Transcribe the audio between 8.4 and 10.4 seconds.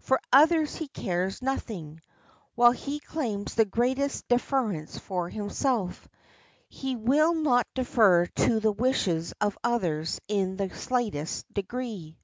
the wishes of others